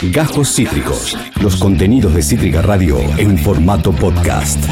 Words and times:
Gajos 0.00 0.54
Cítricos. 0.54 1.18
Los 1.42 1.56
contenidos 1.56 2.14
de 2.14 2.22
Cítrica 2.22 2.62
Radio 2.62 3.00
en 3.18 3.36
formato 3.36 3.90
podcast. 3.90 4.64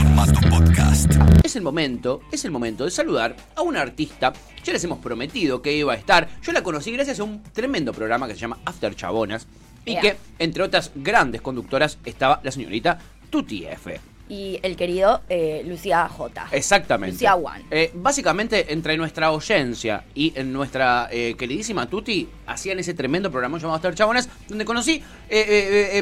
Es 1.42 1.56
el 1.56 1.62
momento, 1.62 2.20
es 2.30 2.44
el 2.44 2.52
momento 2.52 2.84
de 2.84 2.92
saludar 2.92 3.34
a 3.56 3.62
una 3.62 3.80
artista. 3.80 4.32
Ya 4.62 4.72
les 4.72 4.84
hemos 4.84 5.00
prometido 5.00 5.60
que 5.60 5.76
iba 5.76 5.94
a 5.94 5.96
estar. 5.96 6.28
Yo 6.42 6.52
la 6.52 6.62
conocí 6.62 6.92
gracias 6.92 7.18
a 7.18 7.24
un 7.24 7.42
tremendo 7.42 7.92
programa 7.92 8.28
que 8.28 8.34
se 8.34 8.40
llama 8.40 8.58
After 8.64 8.94
Chabonas. 8.94 9.48
Y 9.84 9.98
que, 9.98 10.16
entre 10.38 10.62
otras 10.62 10.92
grandes 10.94 11.40
conductoras, 11.40 11.98
estaba 12.04 12.40
la 12.44 12.52
señorita 12.52 12.98
Tuti 13.28 13.64
F. 13.64 14.00
Y 14.28 14.58
el 14.62 14.76
querido 14.76 15.22
eh, 15.28 15.62
Lucía 15.64 16.08
J. 16.08 16.48
Exactamente. 16.50 17.14
Lucía 17.14 17.36
One. 17.36 17.64
Eh, 17.70 17.92
básicamente, 17.94 18.72
entre 18.72 18.96
nuestra 18.96 19.30
oyencia 19.30 20.04
y 20.14 20.32
en 20.34 20.52
nuestra 20.52 21.08
eh, 21.12 21.36
queridísima 21.38 21.88
Tuti, 21.88 22.28
hacían 22.46 22.78
ese 22.78 22.94
tremendo 22.94 23.30
programa 23.30 23.58
llamado 23.58 23.76
After 23.76 23.94
Chabonas, 23.94 24.28
donde 24.48 24.64
conocí 24.64 25.02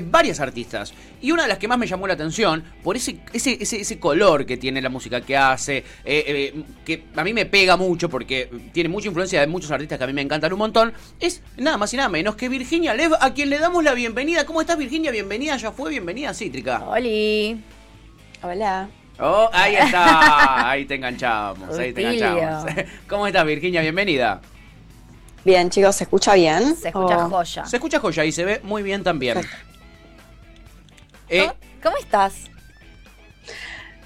varias 0.04 0.40
artistas. 0.40 0.92
Y 1.20 1.32
una 1.32 1.42
de 1.42 1.48
las 1.48 1.58
que 1.58 1.68
más 1.68 1.78
me 1.78 1.86
llamó 1.86 2.06
la 2.06 2.14
atención, 2.14 2.62
por 2.82 2.96
ese, 2.96 3.18
ese, 3.32 3.56
ese, 3.60 3.80
ese 3.80 3.98
color 3.98 4.44
que 4.44 4.56
tiene 4.56 4.82
la 4.82 4.90
música 4.90 5.20
que 5.22 5.36
hace, 5.36 5.84
que 6.04 7.04
a 7.16 7.24
mí 7.24 7.32
me 7.32 7.46
pega 7.46 7.76
mucho 7.76 8.08
porque 8.10 8.50
tiene 8.72 8.88
mucha 8.88 9.08
influencia 9.08 9.40
de 9.40 9.46
muchos 9.46 9.70
artistas 9.70 9.98
que 9.98 10.04
a 10.04 10.06
mí 10.06 10.12
me 10.12 10.22
encantan 10.22 10.52
un 10.52 10.58
montón, 10.58 10.92
es 11.20 11.42
nada 11.56 11.78
más 11.78 11.92
y 11.94 11.96
nada 11.96 12.08
menos 12.08 12.36
que 12.36 12.48
Virginia 12.48 12.94
Lev, 12.94 13.14
a 13.20 13.32
quien 13.32 13.50
le 13.50 13.58
damos 13.58 13.82
la 13.82 13.94
bienvenida. 13.94 14.44
¿Cómo 14.44 14.60
estás, 14.60 14.76
Virginia? 14.76 15.10
Bienvenida, 15.10 15.56
ya 15.56 15.72
fue, 15.72 15.90
bienvenida 15.90 16.34
Cítrica. 16.34 16.84
Oli. 16.84 17.58
Hola. 18.44 18.88
Oh, 19.18 19.48
ahí 19.52 19.76
está. 19.80 20.70
Ahí 20.70 20.84
te 20.84 20.94
enganchamos. 20.96 21.78
Ahí 21.78 21.92
te 21.92 22.02
enganchamos. 22.14 22.72
¿Cómo 23.08 23.26
estás, 23.26 23.46
Virginia? 23.46 23.80
Bienvenida. 23.80 24.40
Bien, 25.44 25.68
chicos, 25.70 25.96
¿se 25.96 26.04
escucha 26.04 26.34
bien? 26.34 26.74
Se 26.76 26.88
escucha 26.88 27.26
Oh. 27.26 27.30
joya. 27.30 27.66
Se 27.66 27.76
escucha 27.76 28.00
joya 28.00 28.24
y 28.24 28.32
se 28.32 28.44
ve 28.44 28.60
muy 28.62 28.82
bien 28.82 29.02
también. 29.02 29.40
Eh, 31.28 31.40
¿Cómo, 31.46 31.54
cómo 31.82 31.96
estás? 31.98 32.34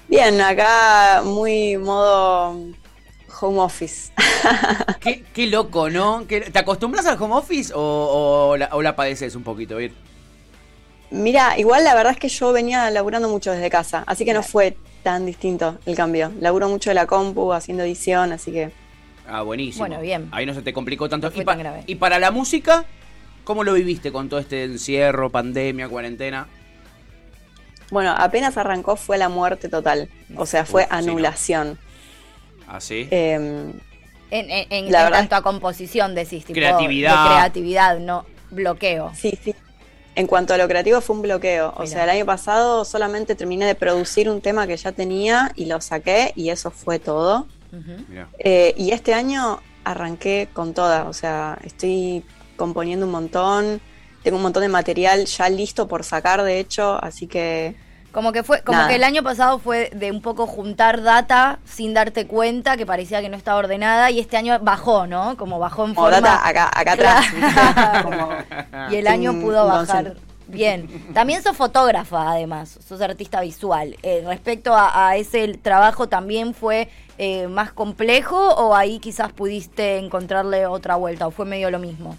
Bien, 0.07 0.39
acá 0.41 1.21
muy 1.23 1.77
modo 1.77 2.57
home 3.41 3.59
office. 3.59 4.11
qué, 4.99 5.23
qué 5.33 5.47
loco, 5.47 5.89
¿no? 5.89 6.25
¿Qué- 6.27 6.41
¿Te 6.41 6.59
acostumbras 6.59 7.05
al 7.05 7.21
home 7.21 7.35
office 7.35 7.71
o, 7.73 7.79
o 8.51 8.57
la, 8.57 8.69
o 8.73 8.81
la 8.81 8.95
padeces 8.95 9.35
un 9.35 9.43
poquito, 9.43 9.77
Vir? 9.77 9.93
Mira, 11.11 11.57
igual 11.57 11.83
la 11.83 11.95
verdad 11.95 12.13
es 12.13 12.19
que 12.19 12.29
yo 12.29 12.51
venía 12.53 12.89
laburando 12.91 13.29
mucho 13.29 13.51
desde 13.51 13.69
casa, 13.69 14.03
así 14.05 14.25
que 14.25 14.33
no 14.33 14.43
fue 14.43 14.77
tan 15.03 15.25
distinto 15.25 15.79
el 15.85 15.95
cambio. 15.95 16.31
Laburo 16.39 16.69
mucho 16.69 16.89
de 16.91 16.93
la 16.93 17.07
compu, 17.07 17.51
haciendo 17.53 17.83
edición, 17.83 18.31
así 18.31 18.51
que 18.51 18.71
Ah, 19.27 19.41
buenísimo. 19.43 19.85
Bueno, 19.85 20.01
bien. 20.01 20.27
Ahí 20.31 20.45
no 20.45 20.53
se 20.55 20.61
te 20.63 20.73
complicó 20.73 21.07
tanto. 21.09 21.29
No 21.29 21.41
y, 21.41 21.45
pa- 21.45 21.51
tan 21.53 21.59
grave. 21.59 21.83
y 21.87 21.95
para 21.95 22.17
la 22.19 22.31
música, 22.31 22.85
¿cómo 23.43 23.63
lo 23.63 23.73
viviste 23.73 24.11
con 24.11 24.27
todo 24.29 24.39
este 24.39 24.63
encierro, 24.63 25.29
pandemia, 25.29 25.87
cuarentena? 25.89 26.47
bueno, 27.91 28.13
apenas 28.15 28.55
arrancó 28.57 28.95
fue 28.95 29.17
la 29.17 29.29
muerte 29.29 29.67
total, 29.67 30.09
o 30.35 30.45
sea, 30.45 30.63
fue 30.65 30.83
Uf, 30.83 30.89
sí, 30.89 30.93
¿no? 30.93 30.97
anulación. 31.11 31.79
¿Así? 32.67 33.07
Em, 33.09 33.71
En, 34.31 34.51
en, 34.51 34.67
en- 34.69 34.91
La 34.91 34.99
en 35.07 35.11
verdad 35.11 35.33
a 35.33 35.41
composición, 35.41 36.13
decís, 36.13 36.45
tipo, 36.45 36.53
Creatividad. 36.53 37.23
De 37.23 37.29
creatividad, 37.35 37.97
no 37.99 38.25
bloqueo. 38.51 39.11
sí, 39.15 39.37
sí. 39.43 39.55
En 40.19 40.27
cuanto 40.27 40.53
a 40.53 40.57
lo 40.57 40.67
creativo 40.67 40.99
fue 40.99 41.15
un 41.15 41.21
bloqueo. 41.21 41.69
O 41.77 41.83
Mira. 41.83 41.87
sea, 41.87 42.03
el 42.03 42.09
año 42.09 42.25
pasado 42.25 42.83
solamente 42.83 43.35
terminé 43.35 43.65
de 43.65 43.73
producir 43.73 44.29
un 44.29 44.41
tema 44.41 44.67
que 44.67 44.75
ya 44.75 44.91
tenía 44.91 45.53
y 45.55 45.63
lo 45.65 45.79
saqué 45.79 46.33
y 46.35 46.49
eso 46.49 46.71
fue 46.71 46.99
todo. 46.99 47.47
Eh, 48.39 48.73
y 48.75 48.91
este 48.91 49.13
año 49.13 49.61
arranqué 49.85 50.49
con 50.51 50.73
toda, 50.73 51.07
o 51.07 51.13
sea, 51.13 51.57
estoy 51.63 52.25
componiendo 52.57 53.05
un 53.05 53.13
montón, 53.13 53.79
tengo 54.21 54.35
un 54.35 54.43
montón 54.43 54.61
de 54.63 54.67
material 54.67 55.23
ya 55.23 55.47
listo 55.47 55.87
por 55.87 56.03
sacar, 56.03 56.43
de 56.43 56.59
hecho, 56.59 57.01
así 57.01 57.25
que 57.25 57.77
Como 58.11 58.31
que 58.31 58.41
fue, 58.43 58.61
como 58.63 58.77
Nada. 58.77 58.89
que 58.89 58.95
el 58.95 59.03
año 59.03 59.21
pasado 59.21 59.59
fue 59.59 59.91
de 59.93 60.11
un 60.11 60.21
poco 60.21 60.47
juntar 60.47 61.03
data 61.03 61.59
sin 61.65 61.93
darte 61.93 62.25
cuenta, 62.25 62.75
que 62.75 62.85
parecía 62.85 63.21
que 63.21 63.29
no 63.29 63.37
estaba 63.37 63.59
ordenada, 63.59 64.09
y 64.09 64.19
este 64.19 64.35
año 64.35 64.57
bajó, 64.59 65.05
¿no? 65.05 65.37
Como 65.37 65.59
bajó 65.59 65.85
en 65.85 65.93
como 65.93 66.07
forma. 66.09 66.19
data 66.21 66.47
acá, 66.47 66.71
acá 66.73 66.91
atrás. 66.93 67.25
Como- 68.03 68.29
y 68.89 68.95
el 68.95 69.07
año 69.07 69.33
pudo 69.39 69.61
no 69.61 69.67
bajar. 69.67 70.05
sé. 70.15 70.29
Bien, 70.47 70.87
también 71.13 71.43
sos 71.43 71.55
fotógrafa 71.55 72.31
además, 72.31 72.79
sos 72.87 72.99
artista 73.01 73.41
visual. 73.41 73.95
Eh, 74.01 74.23
respecto 74.25 74.73
a, 74.73 75.09
a 75.09 75.15
ese 75.15 75.47
trabajo, 75.59 76.09
¿también 76.09 76.55
fue 76.55 76.89
eh, 77.19 77.47
más 77.47 77.71
complejo 77.71 78.55
o 78.55 78.75
ahí 78.75 78.97
quizás 78.97 79.31
pudiste 79.31 79.99
encontrarle 79.99 80.65
otra 80.65 80.95
vuelta 80.95 81.27
o 81.27 81.31
fue 81.31 81.45
medio 81.45 81.69
lo 81.69 81.77
mismo? 81.77 82.17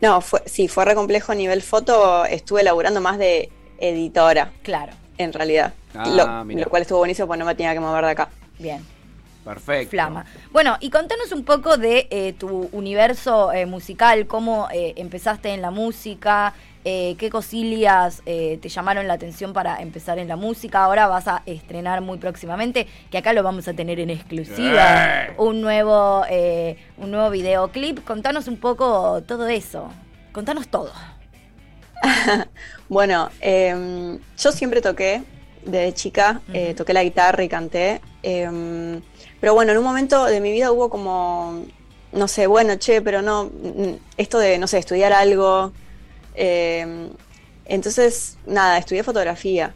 No, 0.00 0.20
fue, 0.20 0.42
sí, 0.46 0.66
fue 0.68 0.84
re 0.84 0.94
complejo 0.96 1.30
a 1.32 1.34
nivel 1.36 1.62
foto, 1.62 2.24
estuve 2.24 2.62
laburando 2.64 3.00
más 3.00 3.18
de 3.18 3.50
editora, 3.78 4.50
Claro, 4.62 4.92
en 5.16 5.32
realidad. 5.32 5.72
Ah, 5.94 6.44
lo, 6.44 6.68
cual 6.68 6.82
estuvo 6.82 6.98
buenísimo 6.98 7.26
porque 7.26 7.38
no 7.38 7.44
me 7.46 7.54
tenía 7.54 7.72
que 7.74 7.80
mover 7.80 8.04
de 8.04 8.10
acá. 8.10 8.28
bien. 8.58 8.84
Perfecto. 9.44 9.92
Flama. 9.92 10.26
Bueno, 10.50 10.76
y 10.78 10.90
contanos 10.90 11.32
un 11.32 11.42
poco 11.42 11.78
de 11.78 12.06
eh, 12.10 12.34
tu 12.34 12.68
universo 12.72 13.50
eh, 13.50 13.64
musical, 13.64 14.26
cómo 14.26 14.68
eh, 14.70 14.92
empezaste 14.96 15.48
en 15.54 15.62
la 15.62 15.70
música, 15.70 16.52
eh, 16.84 17.16
qué 17.18 17.30
cosillas 17.30 18.22
eh, 18.26 18.58
te 18.60 18.68
llamaron 18.68 19.08
la 19.08 19.14
atención 19.14 19.54
para 19.54 19.80
empezar 19.80 20.18
en 20.18 20.28
la 20.28 20.36
música. 20.36 20.84
Ahora 20.84 21.06
vas 21.06 21.28
a 21.28 21.42
estrenar 21.46 22.02
muy 22.02 22.18
próximamente, 22.18 22.86
que 23.10 23.16
acá 23.18 23.32
lo 23.32 23.42
vamos 23.42 23.66
a 23.68 23.72
tener 23.72 24.00
en 24.00 24.10
exclusiva, 24.10 25.28
un 25.38 25.62
nuevo, 25.62 26.24
eh, 26.28 26.76
un 26.98 27.10
nuevo 27.10 27.30
videoclip. 27.30 28.04
Contanos 28.04 28.48
un 28.48 28.58
poco 28.58 29.22
todo 29.22 29.48
eso. 29.48 29.88
Contanos 30.32 30.68
todo. 30.68 30.92
Bueno, 32.88 33.30
em, 33.40 34.18
yo 34.38 34.52
siempre 34.52 34.80
toqué 34.80 35.22
desde 35.64 35.92
chica, 35.92 36.40
eh, 36.54 36.74
toqué 36.74 36.92
la 36.94 37.04
guitarra 37.04 37.42
y 37.44 37.48
canté. 37.48 38.00
em, 38.22 39.02
pero 39.40 39.54
bueno, 39.54 39.72
en 39.72 39.78
un 39.78 39.84
momento 39.84 40.24
de 40.24 40.40
mi 40.40 40.50
vida 40.50 40.72
hubo 40.72 40.88
como, 40.88 41.64
no 42.12 42.28
sé, 42.28 42.46
bueno, 42.46 42.76
che, 42.76 43.02
pero 43.02 43.22
no, 43.22 43.50
esto 44.16 44.38
de, 44.38 44.58
no 44.58 44.66
sé, 44.66 44.78
estudiar 44.78 45.12
algo. 45.12 45.72
em, 46.34 47.10
entonces, 47.66 48.38
nada, 48.46 48.78
estudié 48.78 49.02
fotografía. 49.02 49.74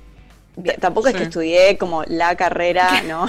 Tampoco 0.81 1.09
es 1.09 1.15
que 1.17 1.23
estudié 1.23 1.79
como 1.79 2.05
la 2.05 2.37
carrera, 2.37 3.03
¿no? 3.09 3.27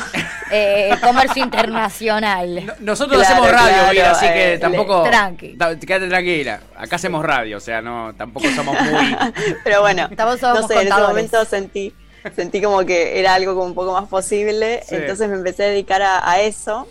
Eh, 0.52 0.94
comercio 1.02 1.42
internacional. 1.44 2.66
No- 2.66 2.74
Nosotros 2.82 3.18
Claro, 3.26 3.44
hacemos 3.44 3.52
radio, 3.52 3.92
claro, 3.92 4.12
así 4.18 4.26
que 4.28 4.54
eh, 4.54 4.60
tampoco. 4.60 5.04
Tranqui. 5.04 5.58
Quédate 5.86 6.08
tranquila. 6.10 6.60
Acá 6.76 6.98
hacemos 6.98 7.24
radio, 7.26 7.58
o 7.58 7.62
sea, 7.62 7.82
no, 7.82 8.14
tampoco 8.16 8.48
somos 8.56 8.76
muy. 8.82 9.16
Pero 9.64 9.82
bueno, 9.82 10.08
Estamos- 10.12 10.40
somos 10.40 10.62
no 10.62 10.68
sé, 10.68 10.82
en 10.82 10.88
ese 10.88 11.02
momento 11.02 11.46
sentí, 11.46 11.94
sentí 12.36 12.62
como 12.62 12.86
que 12.86 13.20
era 13.20 13.36
algo 13.36 13.54
como 13.56 13.68
un 13.68 13.74
poco 13.76 13.94
más 13.94 14.10
posible, 14.10 14.82
Sí. 14.88 14.96
entonces 14.96 15.30
me 15.30 15.36
empecé 15.36 15.64
a 15.64 15.68
dedicar 15.68 16.02
a, 16.02 16.30
a 16.30 16.42
eso 16.42 16.88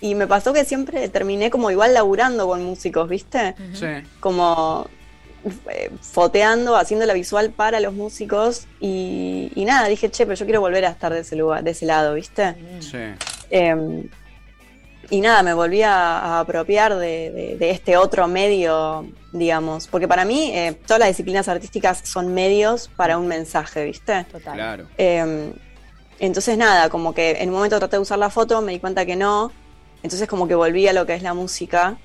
y 0.00 0.14
me 0.16 0.26
pasó 0.26 0.52
que 0.52 0.64
siempre 0.64 1.08
terminé 1.08 1.50
como 1.50 1.70
igual 1.70 1.94
laburando 1.94 2.46
con 2.48 2.64
músicos, 2.64 3.08
¿viste? 3.08 3.54
Sí. 3.74 3.86
Como 4.20 4.88
eh, 5.70 5.90
foteando, 6.00 6.76
haciendo 6.76 7.06
la 7.06 7.14
visual 7.14 7.50
para 7.50 7.80
los 7.80 7.92
músicos 7.94 8.66
y, 8.80 9.50
y 9.54 9.64
nada, 9.64 9.88
dije, 9.88 10.10
che, 10.10 10.24
pero 10.26 10.36
yo 10.36 10.44
quiero 10.44 10.60
volver 10.60 10.84
a 10.84 10.90
estar 10.90 11.12
de 11.12 11.20
ese 11.20 11.36
lugar, 11.36 11.62
de 11.64 11.70
ese 11.70 11.86
lado, 11.86 12.14
¿viste? 12.14 12.54
Sí. 12.80 12.98
Eh, 13.50 14.08
y 15.10 15.20
nada, 15.22 15.42
me 15.42 15.54
volví 15.54 15.80
a, 15.82 16.18
a 16.18 16.40
apropiar 16.40 16.94
de, 16.96 17.30
de- 17.30 17.56
de 17.58 17.70
este 17.70 17.96
otro 17.96 18.28
medio, 18.28 19.06
digamos, 19.32 19.86
porque 19.88 20.06
para 20.06 20.26
mí 20.26 20.50
eh, 20.54 20.76
todas 20.86 21.00
las 21.00 21.08
disciplinas 21.08 21.48
artísticas 21.48 22.00
son 22.04 22.34
medios 22.34 22.90
para 22.94 23.16
un 23.16 23.26
mensaje, 23.26 23.84
¿viste? 23.86 24.24
Total. 24.30 24.54
Claro. 24.54 24.86
Eh, 24.98 25.52
entonces 26.20 26.58
nada, 26.58 26.90
como 26.90 27.14
que 27.14 27.30
en 27.40 27.48
un 27.48 27.54
momento 27.54 27.78
traté 27.78 27.96
de 27.96 28.02
usar 28.02 28.18
la 28.18 28.28
foto, 28.28 28.60
me 28.60 28.72
di 28.72 28.80
cuenta 28.80 29.06
que 29.06 29.16
no, 29.16 29.50
entonces 30.02 30.28
como 30.28 30.46
que 30.46 30.54
volví 30.54 30.86
a 30.88 30.92
lo 30.92 31.06
que 31.06 31.14
es 31.14 31.22
la 31.22 31.32
música 31.32 31.96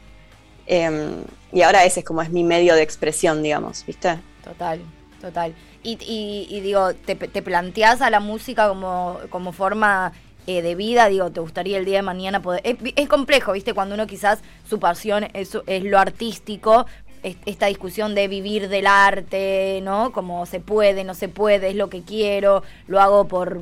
eh, 0.67 1.23
y 1.51 1.61
ahora 1.61 1.85
ese 1.85 2.01
es 2.01 2.05
como 2.05 2.21
es 2.21 2.29
mi 2.31 2.43
medio 2.43 2.75
de 2.75 2.81
expresión, 2.83 3.43
digamos, 3.43 3.85
¿viste? 3.85 4.19
Total, 4.43 4.81
total. 5.21 5.55
Y, 5.85 6.59
digo, 6.61 6.93
¿te, 6.93 7.15
te 7.15 7.41
planteás 7.41 8.01
a 8.01 8.09
la 8.09 8.19
música 8.21 8.69
como, 8.69 9.19
como 9.29 9.51
forma 9.51 10.13
eh, 10.47 10.61
de 10.61 10.75
vida? 10.75 11.07
Digo, 11.09 11.29
¿te 11.31 11.41
gustaría 11.41 11.77
el 11.77 11.85
día 11.85 11.97
de 11.97 12.01
mañana 12.03 12.41
poder...? 12.41 12.61
Es, 12.95 13.07
complejo, 13.09 13.51
¿viste? 13.51 13.73
Cuando 13.73 13.95
uno 13.95 14.07
quizás 14.07 14.39
su 14.67 14.79
pasión 14.79 15.27
es, 15.33 15.57
es 15.67 15.83
lo 15.83 15.99
artístico, 15.99 16.85
es- 17.21 17.35
esta 17.45 17.65
discusión 17.67 18.15
de 18.15 18.27
vivir 18.29 18.69
del 18.69 18.87
arte, 18.87 19.81
¿no? 19.83 20.11
Como 20.13 20.45
se 20.45 20.59
puede, 20.61 21.03
no 21.03 21.13
se 21.15 21.27
puede, 21.29 21.69
es 21.69 21.75
lo 21.75 21.89
que 21.89 22.01
quiero, 22.03 22.63
lo 22.87 23.01
hago 23.01 23.27
por, 23.27 23.59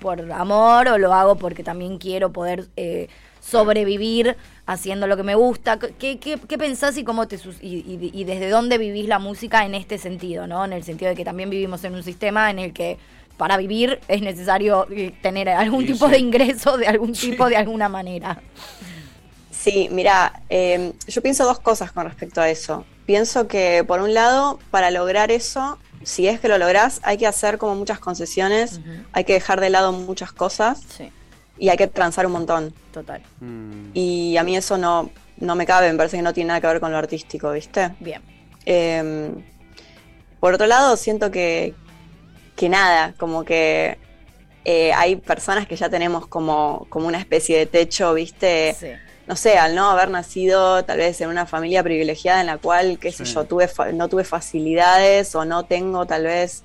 por 0.00 0.30
amor 0.32 0.88
o 0.88 0.98
lo 0.98 1.12
hago 1.12 1.36
porque 1.36 1.64
también 1.64 1.98
quiero 1.98 2.32
poder 2.32 2.66
eh, 2.76 3.08
sobrevivir 3.40 4.36
haciendo 4.66 5.06
lo 5.06 5.16
que 5.16 5.22
me 5.22 5.34
gusta. 5.34 5.78
¿Qué, 5.78 6.18
qué, 6.18 6.38
qué 6.46 6.58
pensás 6.58 6.96
y 6.98 7.04
cómo 7.04 7.26
te 7.28 7.36
y, 7.62 7.68
y- 7.78 8.10
y 8.12 8.24
desde 8.24 8.50
dónde 8.50 8.78
vivís 8.78 9.06
la 9.08 9.18
música 9.18 9.64
en 9.64 9.74
este 9.74 9.98
sentido, 9.98 10.46
¿no? 10.46 10.64
En 10.64 10.72
el 10.72 10.84
sentido 10.84 11.10
de 11.10 11.16
que 11.16 11.24
también 11.24 11.50
vivimos 11.50 11.82
en 11.84 11.94
un 11.94 12.02
sistema 12.02 12.50
en 12.50 12.58
el 12.58 12.72
que 12.72 12.98
para 13.36 13.56
vivir 13.56 14.00
es 14.08 14.20
necesario 14.20 14.86
eh, 14.90 15.14
tener 15.22 15.48
algún 15.48 15.86
tipo 15.86 16.06
sí. 16.06 16.12
de 16.12 16.18
ingreso 16.18 16.76
de 16.76 16.86
algún 16.88 17.12
tipo 17.12 17.48
de 17.48 17.56
alguna 17.56 17.88
manera. 17.88 18.42
Sí, 19.50 19.88
mira, 19.90 20.42
eh, 20.50 20.92
yo 21.06 21.22
pienso 21.22 21.44
dos 21.44 21.58
cosas 21.58 21.90
con 21.92 22.04
respecto 22.04 22.40
a 22.40 22.48
eso. 22.50 22.84
Pienso 23.06 23.48
que, 23.48 23.84
por 23.86 24.00
un 24.00 24.12
lado, 24.14 24.58
para 24.70 24.90
lograr 24.90 25.30
eso, 25.30 25.78
si 26.02 26.28
es 26.28 26.38
que 26.40 26.48
lo 26.48 26.58
lográs, 26.58 27.00
hay 27.02 27.16
que 27.16 27.26
hacer 27.26 27.58
como 27.58 27.74
muchas 27.74 27.98
concesiones, 27.98 28.80
hay 29.12 29.24
que 29.24 29.32
dejar 29.32 29.60
de 29.60 29.70
lado 29.70 29.92
muchas 29.92 30.32
cosas 30.32 30.82
Sí, 30.96 31.10
y 31.58 31.68
hay 31.68 31.76
que 31.76 31.86
transar 31.86 32.26
un 32.26 32.32
montón. 32.32 32.74
total. 32.92 33.22
Mm. 33.40 33.90
Y 33.94 34.36
a 34.36 34.42
mí 34.42 34.56
eso 34.56 34.78
no, 34.78 35.10
no 35.38 35.54
me 35.54 35.66
cabe, 35.66 35.90
me 35.90 35.96
parece 35.96 36.16
que 36.16 36.22
no 36.22 36.32
tiene 36.32 36.48
nada 36.48 36.60
que 36.60 36.66
ver 36.66 36.80
con 36.80 36.92
lo 36.92 36.98
artístico, 36.98 37.52
¿viste? 37.52 37.94
Bien. 38.00 38.22
Eh, 38.66 39.32
por 40.40 40.54
otro 40.54 40.66
lado, 40.66 40.96
siento 40.96 41.30
que, 41.30 41.74
que 42.56 42.68
nada, 42.68 43.14
como 43.18 43.44
que 43.44 43.98
eh, 44.64 44.92
hay 44.92 45.16
personas 45.16 45.66
que 45.66 45.76
ya 45.76 45.88
tenemos 45.88 46.26
como, 46.26 46.86
como 46.88 47.06
una 47.08 47.18
especie 47.18 47.58
de 47.58 47.66
techo, 47.66 48.14
¿viste? 48.14 48.76
Sí. 48.78 48.88
No 49.26 49.36
sé, 49.36 49.58
al 49.58 49.74
no 49.74 49.90
haber 49.90 50.10
nacido 50.10 50.84
tal 50.84 50.98
vez 50.98 51.20
en 51.20 51.28
una 51.28 51.44
familia 51.44 51.82
privilegiada 51.82 52.40
en 52.40 52.46
la 52.46 52.56
cual, 52.56 52.98
qué 52.98 53.12
sé 53.12 53.24
yo, 53.26 53.44
tuve 53.44 53.68
no 53.92 54.08
tuve 54.08 54.24
facilidades 54.24 55.34
o 55.34 55.44
no 55.44 55.64
tengo 55.64 56.06
tal 56.06 56.24
vez, 56.24 56.64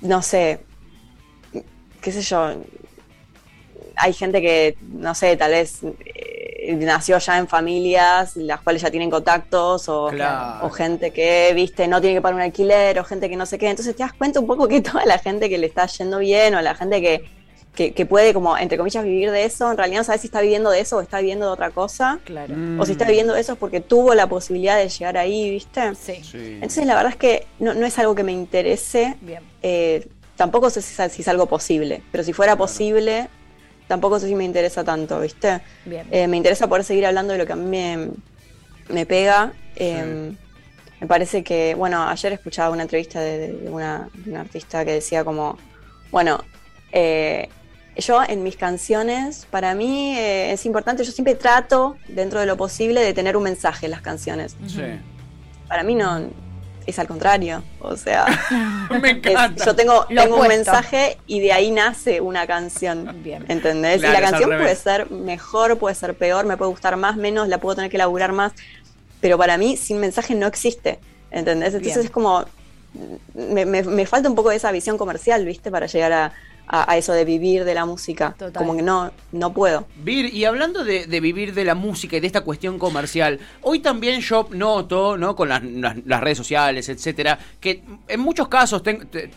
no 0.00 0.20
sé, 0.20 0.64
qué 2.00 2.10
sé 2.10 2.22
yo, 2.22 2.54
hay 3.96 4.12
gente 4.12 4.40
que, 4.40 4.76
no 4.92 5.14
sé, 5.14 5.36
tal 5.36 5.52
vez 5.52 5.80
eh, 6.04 6.74
nació 6.80 7.18
ya 7.18 7.38
en 7.38 7.46
familias 7.48 8.36
las 8.36 8.60
cuales 8.60 8.82
ya 8.82 8.90
tienen 8.90 9.10
contactos 9.10 9.88
o, 9.88 10.08
Claro. 10.08 10.66
o 10.66 10.70
gente 10.70 11.10
que, 11.12 11.52
viste, 11.54 11.86
no 11.88 12.00
tiene 12.00 12.16
que 12.16 12.22
pagar 12.22 12.36
un 12.36 12.40
alquiler 12.42 12.98
o 12.98 13.04
gente 13.04 13.28
que 13.28 13.36
no 13.36 13.46
sé 13.46 13.58
qué. 13.58 13.68
Entonces 13.70 13.94
te 13.94 14.02
das 14.02 14.12
cuenta 14.12 14.40
un 14.40 14.46
poco 14.46 14.66
que 14.68 14.80
toda 14.82 15.04
la 15.04 15.18
gente 15.18 15.48
que 15.48 15.58
le 15.58 15.66
está 15.66 15.86
yendo 15.86 16.18
bien 16.18 16.54
o 16.54 16.62
la 16.62 16.74
gente 16.74 17.00
que, 17.00 17.24
que, 17.74 17.92
que 17.92 18.06
puede 18.06 18.32
como, 18.32 18.56
entre 18.56 18.78
comillas, 18.78 19.04
vivir 19.04 19.30
de 19.30 19.44
eso, 19.44 19.70
en 19.70 19.76
realidad 19.76 20.00
no 20.00 20.04
sabes 20.04 20.20
si 20.20 20.28
está 20.28 20.40
viviendo 20.40 20.70
de 20.70 20.80
eso 20.80 20.96
o 20.96 21.00
está 21.00 21.18
viviendo 21.18 21.46
de 21.46 21.52
otra 21.52 21.70
cosa. 21.70 22.18
Claro. 22.24 22.54
Mm. 22.56 22.80
O 22.80 22.86
si 22.86 22.92
está 22.92 23.04
viviendo 23.04 23.34
de 23.34 23.40
eso 23.40 23.52
es 23.54 23.58
porque 23.58 23.80
tuvo 23.80 24.14
la 24.14 24.26
posibilidad 24.28 24.76
de 24.78 24.88
llegar 24.88 25.16
ahí, 25.18 25.50
¿viste? 25.50 25.94
Sí. 25.96 26.22
Sí. 26.22 26.38
Entonces 26.54 26.86
la 26.86 26.94
verdad 26.94 27.12
es 27.12 27.18
que 27.18 27.46
no, 27.58 27.74
no 27.74 27.84
es 27.84 27.98
algo 27.98 28.14
que 28.14 28.22
me 28.24 28.32
interese. 28.32 29.16
Bien. 29.20 29.42
Eh, 29.62 30.06
tampoco 30.36 30.70
sé 30.70 30.82
si 30.82 31.00
es, 31.00 31.12
si 31.12 31.22
es 31.22 31.28
algo 31.28 31.46
posible, 31.46 32.02
pero 32.10 32.24
si 32.24 32.32
fuera 32.32 32.56
posible, 32.56 33.28
tampoco 33.88 34.18
sé 34.18 34.28
si 34.28 34.34
me 34.34 34.44
interesa 34.44 34.84
tanto, 34.84 35.20
¿viste? 35.20 35.60
Bien. 35.84 36.06
Eh, 36.10 36.26
me 36.26 36.36
interesa 36.36 36.66
poder 36.68 36.84
seguir 36.84 37.06
hablando 37.06 37.32
de 37.32 37.38
lo 37.38 37.46
que 37.46 37.52
a 37.52 37.56
mí 37.56 37.66
me, 37.66 38.08
me 38.88 39.06
pega. 39.06 39.52
Eh, 39.76 40.32
Me 41.00 41.08
parece 41.08 41.42
que, 41.42 41.74
bueno, 41.74 42.08
ayer 42.08 42.32
escuchaba 42.32 42.70
una 42.70 42.82
entrevista 42.82 43.20
de, 43.20 43.52
de 43.52 43.68
una, 43.68 44.08
de 44.14 44.30
una 44.30 44.40
artista 44.40 44.84
que 44.86 44.92
decía 44.92 45.22
como, 45.22 45.58
bueno, 46.10 46.42
eh, 46.92 47.50
yo 47.96 48.22
en 48.26 48.42
mis 48.42 48.56
canciones, 48.56 49.46
para 49.50 49.74
mí 49.74 50.16
eh, 50.16 50.52
es 50.52 50.64
importante, 50.64 51.04
yo 51.04 51.12
siempre 51.12 51.34
trato, 51.34 51.96
dentro 52.08 52.40
de 52.40 52.46
lo 52.46 52.56
posible, 52.56 53.02
de 53.02 53.12
tener 53.12 53.36
un 53.36 53.42
mensaje 53.42 53.86
en 53.86 53.90
las 53.90 54.00
canciones. 54.00 54.56
Sí. 54.66 54.80
Para 55.68 55.82
mí 55.82 55.94
no, 55.94 56.30
es 56.86 56.98
al 56.98 57.06
contrario, 57.06 57.62
o 57.80 57.96
sea... 57.96 58.26
Me 59.02 59.10
Es- 59.10 59.16
encanta. 59.16 59.64
yo 59.64 59.74
tengo, 59.74 60.04
tengo 60.06 60.36
un 60.40 60.48
mensaje 60.48 61.18
y 61.26 61.40
de 61.40 61.52
ahí 61.52 61.70
nace 61.70 62.20
una 62.20 62.46
canción. 62.46 63.22
Bien. 63.22 63.44
¿Entendés? 63.48 64.00
Claro, 64.00 64.18
y 64.18 64.20
la 64.20 64.30
canción 64.30 64.50
puede 64.50 64.76
ser 64.76 65.10
mejor, 65.10 65.78
puede 65.78 65.94
ser 65.94 66.14
peor, 66.14 66.44
me 66.46 66.56
puede 66.56 66.70
gustar 66.70 66.96
más, 66.96 67.16
menos, 67.16 67.48
la 67.48 67.58
puedo 67.58 67.76
tener 67.76 67.90
que 67.90 67.98
laburar 67.98 68.32
más. 68.32 68.52
Pero 69.20 69.38
para 69.38 69.56
mí, 69.56 69.76
sin 69.76 69.98
mensaje 70.00 70.34
no 70.34 70.46
existe. 70.46 70.98
¿Entendés? 71.30 71.68
Entonces 71.74 71.94
Bien. 71.96 72.06
es 72.06 72.10
como. 72.12 72.44
Me, 73.34 73.64
me- 73.66 73.82
me 73.82 74.06
falta 74.06 74.28
un 74.28 74.34
poco 74.36 74.50
de 74.50 74.56
esa 74.56 74.70
visión 74.70 74.96
comercial, 74.98 75.44
¿viste? 75.44 75.70
Para 75.70 75.86
llegar 75.86 76.12
a, 76.12 76.32
a- 76.66 76.90
a 76.92 76.96
eso 76.96 77.12
de 77.12 77.24
vivir 77.24 77.64
de 77.64 77.74
la 77.74 77.84
música. 77.84 78.34
Total. 78.38 78.52
Como 78.54 78.76
que 78.76 78.82
no, 78.82 79.12
no 79.32 79.52
puedo. 79.52 79.86
Vir, 79.96 80.32
y 80.34 80.44
hablando 80.44 80.84
de, 80.84 81.06
de 81.06 81.20
vivir 81.20 81.54
de 81.54 81.64
la 81.64 81.74
música 81.74 82.16
y 82.16 82.20
de 82.20 82.26
esta 82.26 82.40
cuestión 82.42 82.78
comercial, 82.78 83.38
hoy 83.62 83.80
también 83.80 84.20
yo 84.20 84.48
noto, 84.50 85.16
¿no? 85.16 85.36
Con 85.36 85.48
las, 85.48 85.62
las- 85.62 85.96
las 86.06 86.20
redes 86.20 86.38
sociales, 86.38 86.88
etcétera, 86.88 87.38
que 87.60 87.82
en 88.08 88.20
muchos 88.20 88.48
casos, 88.48 88.82
ten- 88.82 89.06
te- 89.08 89.30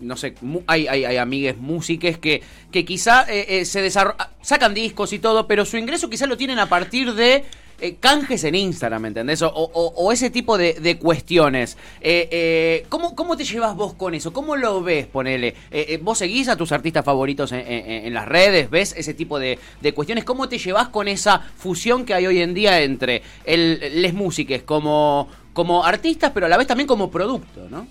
no 0.00 0.16
sé, 0.16 0.34
mu- 0.40 0.62
hay, 0.66 0.88
hay, 0.88 1.04
hay 1.04 1.16
amigues 1.18 1.56
músiques 1.56 2.18
que, 2.18 2.42
que 2.72 2.84
quizá 2.84 3.24
eh, 3.28 3.60
eh, 3.60 3.64
se 3.64 3.88
sacan 3.90 4.74
discos 4.74 5.12
y 5.12 5.18
todo, 5.18 5.46
pero 5.46 5.64
su 5.64 5.76
ingreso 5.76 6.10
quizá 6.10 6.26
lo 6.26 6.36
tienen 6.36 6.58
a 6.58 6.66
partir 6.68 7.12
de 7.14 7.44
eh, 7.82 7.96
canjes 8.00 8.44
en 8.44 8.54
Instagram, 8.54 9.06
¿entendés? 9.06 9.42
O, 9.42 9.48
o- 9.52 9.92
o 9.96 10.12
ese 10.12 10.30
tipo 10.30 10.56
de, 10.56 10.74
de 10.74 10.96
cuestiones. 10.98 11.76
Eh, 12.00 12.28
eh, 12.30 12.86
¿cómo, 12.88 13.14
¿Cómo 13.14 13.36
te 13.36 13.44
llevas 13.44 13.74
vos 13.76 13.92
con 13.94 14.14
eso? 14.14 14.32
¿Cómo 14.32 14.56
lo 14.56 14.82
ves, 14.82 15.06
ponele? 15.06 15.48
Eh, 15.70 15.86
eh, 15.90 16.00
¿Vos 16.02 16.18
seguís 16.18 16.48
a 16.48 16.56
tus 16.56 16.72
artistas 16.72 17.04
favoritos 17.04 17.52
en, 17.52 17.60
en- 17.60 18.06
en 18.06 18.14
las 18.14 18.26
redes? 18.26 18.70
¿Ves 18.70 18.94
ese 18.96 19.12
tipo 19.14 19.38
de, 19.38 19.58
de 19.80 19.92
cuestiones? 19.92 20.24
¿Cómo 20.24 20.48
te 20.48 20.58
llevas 20.58 20.88
con 20.88 21.08
esa 21.08 21.40
fusión 21.56 22.06
que 22.06 22.14
hay 22.14 22.26
hoy 22.26 22.40
en 22.40 22.54
día 22.54 22.80
entre 22.80 23.22
el, 23.44 24.00
les 24.00 24.14
músiques 24.14 24.62
como, 24.62 25.28
como 25.52 25.84
artistas, 25.84 26.30
pero 26.32 26.46
a 26.46 26.48
la 26.48 26.56
vez 26.56 26.66
también 26.66 26.86
como 26.86 27.10
producto, 27.10 27.68
¿no? 27.68 27.86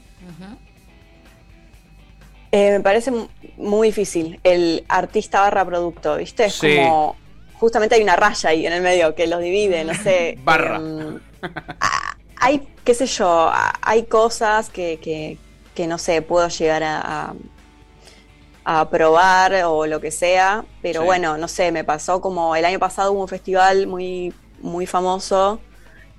Eh, 2.54 2.72
me 2.72 2.80
parece 2.82 3.12
mu- 3.12 3.28
muy 3.58 3.90
difícil 3.90 4.40
el 4.44 4.84
artista 4.90 5.40
barra 5.42 5.64
producto, 5.66 6.18
¿viste? 6.18 6.46
Es 6.46 6.56
Sí. 6.56 6.76
como. 6.76 7.16
Justamente 7.62 7.96
hay 7.96 8.02
una 8.04 8.16
raya 8.16 8.50
ahí 8.50 8.66
en 8.66 8.74
el 8.74 8.82
medio 8.82 9.14
que 9.16 9.28
los 9.28 9.40
divide, 9.40 9.86
no 9.86 9.94
sé. 9.94 10.38
Barra. 10.44 10.78
em, 10.78 11.20
hay, 12.38 12.68
qué 12.84 12.94
sé 12.96 13.06
yo, 13.06 13.52
hay 13.82 14.04
cosas 14.04 14.70
que, 14.70 15.00
que, 15.00 15.38
que 15.76 15.86
no 15.88 15.98
sé, 16.00 16.22
puedo 16.24 16.48
llegar 16.48 16.82
a, 16.84 17.00
a, 18.66 18.80
a 18.82 18.90
probar 18.90 19.54
o 19.66 19.86
lo 19.86 20.02
que 20.02 20.10
sea, 20.10 20.66
pero 20.82 21.02
Sí. 21.02 21.06
bueno, 21.06 21.38
no 21.38 21.48
sé, 21.48 21.72
me 21.72 21.84
pasó 21.84 22.20
como 22.20 22.56
el 22.56 22.66
año 22.66 22.80
pasado 22.80 23.12
hubo 23.12 23.22
un 23.22 23.28
festival 23.28 23.86
muy, 23.86 24.34
muy 24.60 24.88
famoso, 24.88 25.60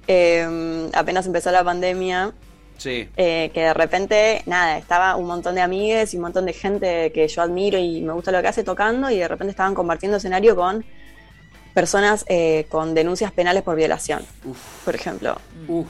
em, 0.07 0.89
apenas 0.95 1.27
empezó 1.27 1.51
la 1.51 1.65
pandemia. 1.65 2.33
Sí. 2.79 3.09
Eh, 3.17 3.51
que 3.55 3.61
de 3.63 3.75
repente, 3.75 4.43
nada, 4.47 4.77
estaba 4.79 5.15
un 5.17 5.27
montón 5.27 5.55
de 5.55 5.61
amigues 5.61 6.15
y 6.15 6.17
un 6.17 6.23
montón 6.23 6.47
de 6.47 6.53
gente 6.53 7.13
que 7.13 7.29
yo 7.29 7.43
admiro 7.43 7.79
y 7.79 8.01
me 8.01 8.13
gusta 8.13 8.33
lo 8.33 8.43
que 8.43 8.49
hace 8.49 8.65
tocando 8.65 9.09
y 9.11 9.19
de 9.19 9.29
repente 9.29 9.51
estaban 9.53 9.75
compartiendo 9.75 10.17
escenario 10.19 10.57
con 10.57 10.85
personas 11.75 12.25
eh, 12.29 12.67
con 12.69 12.95
denuncias 12.95 13.33
penales 13.33 13.63
por 13.63 13.77
violación, 13.77 14.23
por 14.85 14.95
ejemplo. 14.95 15.37
Uf, 15.69 15.87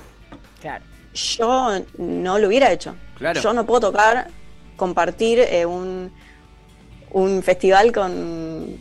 Claro. 0.61 0.85
Yo 1.13 1.71
no 1.99 2.39
lo 2.39 2.47
hubiera 2.49 2.71
hecho. 2.73 2.95
Claro. 3.19 3.41
Yo 3.41 3.53
no 3.53 3.67
puedo 3.67 3.81
tocar, 3.91 4.29
compartir 4.77 5.41
eh, 5.41 5.67
un, 5.67 6.13
un 7.11 7.43
festival 7.43 7.93
con, 7.93 8.79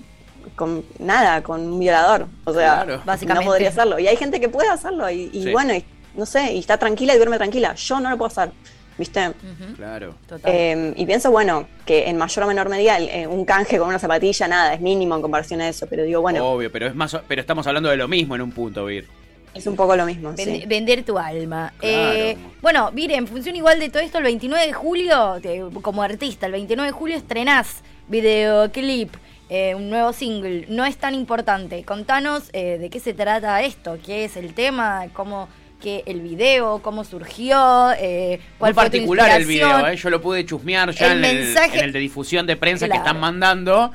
con 0.56 0.86
nada, 1.00 1.42
con 1.44 1.62
un 1.62 1.80
violador. 1.80 2.28
O 2.46 2.54
sea, 2.54 2.84
Claro. 2.84 3.02
Básicamente. 3.06 3.46
no 3.46 3.52
podría 3.52 3.70
hacerlo. 3.70 4.00
Y 4.00 4.08
hay 4.08 4.16
gente 4.16 4.40
que 4.40 4.48
puede 4.48 4.70
hacerlo 4.70 5.10
y, 5.10 5.30
y 5.34 5.44
Sí. 5.44 5.52
bueno, 5.52 5.74
y, 5.74 5.84
no 6.16 6.26
sé, 6.26 6.54
y 6.54 6.60
está 6.60 6.78
tranquila 6.78 7.14
y 7.14 7.18
duerme 7.18 7.38
tranquila. 7.38 7.74
Yo 7.76 8.00
no 8.00 8.10
lo 8.10 8.18
puedo 8.18 8.28
hacer, 8.28 8.52
¿viste? 8.98 9.32
Claro. 9.76 10.16
Total. 10.28 10.52
Eh, 10.54 10.94
y 10.96 11.06
pienso, 11.06 11.32
bueno, 11.32 11.68
que 11.86 12.08
en 12.10 12.18
mayor 12.18 12.44
o 12.46 12.48
menor 12.48 12.70
medida 12.70 13.00
eh, 13.00 13.28
un 13.28 13.46
canje 13.46 13.78
con 13.78 13.88
una 13.88 14.00
zapatilla, 14.00 14.48
nada, 14.48 14.74
es 14.74 14.82
mínimo 14.82 15.16
en 15.16 15.22
comparación 15.22 15.62
a 15.62 15.70
eso, 15.70 15.88
pero 15.90 16.04
digo, 16.04 16.22
bueno, 16.22 16.46
Obvio, 16.46 16.72
pero 16.72 16.88
es 16.88 16.96
más, 16.96 17.18
pero 17.28 17.42
estamos 17.42 17.66
hablando 17.68 17.90
de 17.90 17.98
lo 17.98 18.08
mismo 18.08 18.36
en 18.36 18.42
un 18.42 18.52
punto, 18.52 18.86
Vir. 18.86 19.08
es 19.54 19.68
un 19.68 19.76
poco 19.76 19.96
lo 19.96 20.06
mismo. 20.06 20.34
Sí. 20.38 20.64
Vender 20.68 21.04
tu 21.04 21.18
alma. 21.18 21.74
Claro. 21.80 22.14
Eh, 22.14 22.38
bueno, 22.62 22.90
mire, 22.94 23.16
en 23.16 23.28
función 23.28 23.56
igual 23.56 23.80
de 23.80 23.90
todo 23.90 24.02
esto, 24.04 24.18
el 24.20 24.24
29 24.26 24.68
de 24.68 24.74
julio, 24.74 25.40
te- 25.42 25.64
como 25.82 26.04
artista, 26.04 26.46
el 26.46 26.54
29 26.54 26.88
de 26.92 26.98
julio 26.98 27.18
estrenás 27.18 27.82
videoclip, 28.08 29.14
eh, 29.50 29.76
un 29.76 29.90
nuevo 29.90 30.14
single. 30.14 30.66
No 30.70 30.86
es 30.86 30.96
tan 30.98 31.14
importante. 31.16 31.84
Contanos 31.84 32.50
eh, 32.54 32.78
de 32.80 32.90
qué 32.90 33.00
se 33.02 33.14
trata 33.14 33.62
esto, 33.64 33.98
qué 34.06 34.24
es 34.26 34.38
el 34.38 34.54
tema, 34.54 35.08
cómo 35.14 35.50
que 35.82 36.04
el 36.06 36.22
video, 36.22 36.80
cómo 36.82 37.04
surgió, 37.04 37.92
eh, 38.00 38.38
Muy 38.40 38.48
cuál 38.60 38.74
fue 38.74 38.84
tu 38.86 38.92
particular 38.92 39.32
el 39.42 39.46
video. 39.46 39.88
¿eh? 39.88 39.96
yo 39.98 40.10
lo 40.10 40.22
pude 40.22 40.46
chusmear 40.46 40.92
ya 40.92 41.08
El 41.12 41.26
en, 41.26 41.38
mensaje- 41.40 41.74
el, 41.74 41.80
en 41.80 41.86
el 41.86 41.92
de 41.92 42.00
difusión 42.00 42.48
de 42.48 42.56
prensa 42.56 42.86
Claro. 42.86 43.02
que 43.02 43.08
están 43.08 43.20
mandando. 43.20 43.92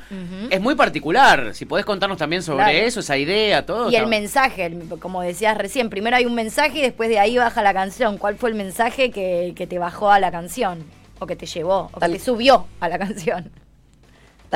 Es 0.50 0.60
muy 0.60 0.74
particular. 0.74 1.54
Si 1.54 1.64
podés 1.64 1.84
contarnos 1.86 2.18
también 2.18 2.42
sobre 2.42 2.64
Claro. 2.64 2.78
eso, 2.78 3.00
esa 3.00 3.16
idea, 3.16 3.64
todo. 3.64 3.90
Y 3.90 3.96
el 3.96 4.06
mensaje, 4.08 4.66
el- 4.66 4.88
como 5.00 5.22
decías 5.22 5.56
recién, 5.56 5.88
primero 5.88 6.16
hay 6.16 6.26
un 6.26 6.34
mensaje 6.34 6.78
y 6.78 6.82
después 6.82 7.08
de 7.08 7.18
ahí 7.18 7.38
baja 7.38 7.62
la 7.62 7.72
canción. 7.72 8.18
¿Cuál 8.18 8.36
fue 8.36 8.50
el 8.50 8.56
mensaje 8.56 9.10
que, 9.10 9.52
que 9.56 9.66
te 9.66 9.78
bajó 9.78 10.10
a 10.10 10.20
la 10.20 10.30
canción? 10.30 10.84
O 11.18 11.26
que 11.26 11.36
te 11.36 11.46
llevó, 11.46 11.88
o 11.92 11.98
Tal- 11.98 12.12
que 12.12 12.18
te 12.18 12.24
subió 12.24 12.66
a 12.80 12.88
la 12.88 12.98
canción. 13.06 13.50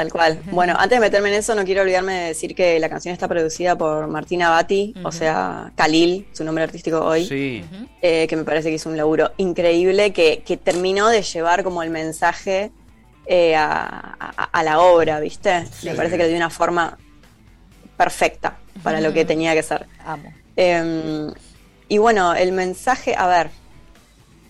Tal 0.00 0.10
cual. 0.10 0.40
Bueno, 0.50 0.74
antes 0.78 0.96
de 0.96 1.00
meterme 1.00 1.28
en 1.28 1.34
eso, 1.34 1.54
no 1.54 1.62
quiero 1.64 1.82
olvidarme 1.82 2.14
de 2.14 2.26
decir 2.28 2.54
que 2.54 2.80
la 2.80 2.88
canción 2.88 3.12
está 3.12 3.28
producida 3.28 3.76
por 3.76 4.06
Martina 4.06 4.48
Bati, 4.48 4.94
o 5.04 5.12
sea, 5.12 5.72
Khalil, 5.76 6.26
su 6.32 6.42
nombre 6.42 6.64
artístico 6.64 7.00
hoy. 7.04 7.26
Sí. 7.26 7.62
eh, 8.00 8.26
que 8.26 8.34
me 8.34 8.44
parece 8.44 8.70
que 8.70 8.76
hizo 8.76 8.88
un 8.88 8.96
laburo 8.96 9.32
increíble, 9.36 10.14
que, 10.14 10.42
que 10.46 10.56
terminó 10.56 11.08
de 11.08 11.20
llevar 11.20 11.62
como 11.64 11.82
el 11.82 11.90
mensaje 11.90 12.70
eh, 13.26 13.54
a, 13.54 14.16
a- 14.18 14.44
a 14.50 14.62
la 14.62 14.80
obra, 14.80 15.20
¿viste? 15.20 15.64
Me 15.82 15.94
parece 15.94 16.16
que 16.16 16.22
le 16.22 16.28
dio 16.28 16.36
una 16.38 16.48
forma 16.48 16.96
perfecta 17.98 18.56
para 18.82 19.02
lo 19.02 19.12
que 19.12 19.26
tenía 19.26 19.52
que 19.54 19.62
ser. 19.62 19.86
Amo. 20.06 20.32
Eh, 20.56 21.30
y 21.88 21.98
bueno, 21.98 22.34
el 22.34 22.52
mensaje, 22.52 23.14
a 23.16 23.26
ver, 23.26 23.50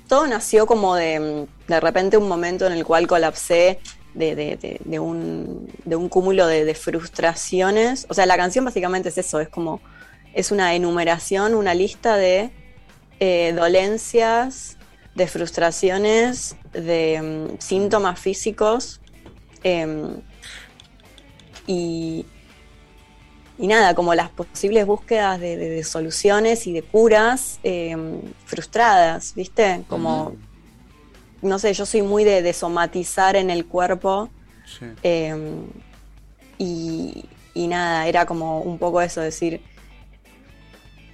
todo 0.08 0.26
nació 0.28 0.66
como 0.66 0.94
de, 0.94 1.46
de 1.66 1.80
repente 1.80 2.16
un 2.16 2.28
momento 2.28 2.66
en 2.66 2.72
el 2.72 2.84
cual 2.84 3.08
colapsé 3.08 3.80
de, 4.14 4.98
un, 5.00 5.68
de 5.84 5.96
un 5.96 6.08
cúmulo 6.08 6.46
de, 6.46 6.74
frustraciones. 6.74 8.06
O 8.08 8.14
sea, 8.14 8.26
la 8.26 8.36
canción 8.36 8.64
básicamente 8.64 9.08
es 9.08 9.18
eso, 9.18 9.40
es 9.40 9.48
como 9.48 9.80
es 10.34 10.52
una 10.52 10.74
enumeración, 10.74 11.54
una 11.54 11.74
lista 11.74 12.16
de 12.16 12.50
eh, 13.18 13.52
dolencias, 13.56 14.76
de 15.14 15.26
frustraciones, 15.26 16.56
de 16.72 17.20
mm, 17.20 17.60
síntomas 17.60 18.18
físicos 18.20 19.00
em, 19.64 20.20
y, 21.66 22.24
y 23.58 23.66
nada, 23.66 23.94
como 23.94 24.14
las 24.14 24.30
posibles 24.30 24.86
búsquedas 24.86 25.40
de 25.40 25.82
soluciones 25.84 26.66
y 26.66 26.72
de 26.72 26.82
curas 26.82 27.58
em, 27.62 28.20
frustradas, 28.46 29.34
¿viste? 29.34 29.82
Como, 29.88 30.36
no 31.42 31.58
sé, 31.58 31.72
yo 31.74 31.86
soy 31.86 32.02
muy 32.02 32.24
de, 32.24 32.42
de 32.42 32.52
somatizar 32.52 33.36
en 33.36 33.50
el 33.50 33.66
cuerpo 33.66 34.28
Sí. 34.78 34.86
em, 35.02 35.66
y, 36.58 37.24
y 37.54 37.66
nada, 37.66 38.06
era 38.06 38.24
como 38.26 38.60
un 38.60 38.78
poco 38.78 39.00
eso, 39.00 39.20
decir, 39.20 39.60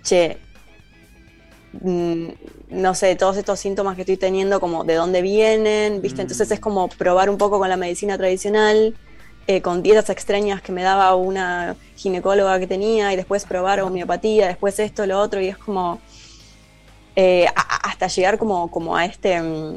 che, 0.02 0.38
mm, 1.80 2.26
no 2.70 2.94
sé, 2.94 3.14
todos 3.16 3.36
estos 3.36 3.58
síntomas 3.60 3.94
que 3.96 4.02
estoy 4.02 4.16
teniendo, 4.16 4.60
como 4.60 4.84
de 4.84 4.94
dónde 4.94 5.22
vienen, 5.22 6.02
¿viste? 6.02 6.22
Entonces 6.22 6.50
es 6.50 6.60
como 6.60 6.88
probar 6.88 7.30
un 7.30 7.38
poco 7.38 7.58
con 7.58 7.68
la 7.68 7.76
medicina 7.76 8.16
tradicional, 8.18 8.94
eh, 9.46 9.62
con 9.62 9.82
dietas 9.82 10.10
extrañas 10.10 10.60
que 10.60 10.72
me 10.72 10.82
daba 10.82 11.14
una 11.14 11.76
ginecóloga 11.96 12.58
que 12.58 12.66
tenía, 12.66 13.12
y 13.12 13.16
después 13.16 13.44
probar 13.44 13.80
homeopatía, 13.80 14.48
después 14.48 14.78
esto, 14.80 15.06
lo 15.06 15.20
otro, 15.20 15.40
y 15.40 15.48
es 15.48 15.56
como 15.56 16.00
eh, 17.14 17.46
a- 17.54 17.88
hasta 17.88 18.08
llegar 18.08 18.36
como, 18.36 18.70
como 18.70 18.96
a 18.96 19.04
este, 19.06 19.40
mm, 19.40 19.76